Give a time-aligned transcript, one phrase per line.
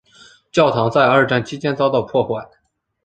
[0.51, 2.49] 教堂在二战期间遭到破坏。